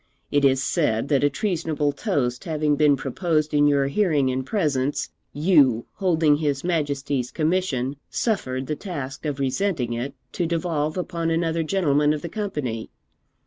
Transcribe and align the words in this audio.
It 0.31 0.43
is 0.43 0.63
said 0.63 1.09
that 1.09 1.23
a 1.23 1.29
treasonable 1.29 1.91
toast 1.91 2.45
having 2.45 2.75
been 2.75 2.95
proposed 2.97 3.53
in 3.53 3.67
your 3.67 3.85
hearing 3.85 4.31
and 4.31 4.43
presence, 4.43 5.11
you, 5.31 5.85
holding 5.93 6.37
his 6.37 6.63
Majesty's 6.63 7.29
commission, 7.29 7.97
suffered 8.09 8.65
the 8.65 8.75
task 8.75 9.27
of 9.27 9.39
resenting 9.39 9.93
it 9.93 10.15
to 10.31 10.47
devolve 10.47 10.97
upon 10.97 11.29
another 11.29 11.61
gentleman 11.61 12.13
of 12.13 12.23
the 12.23 12.29
company. 12.29 12.89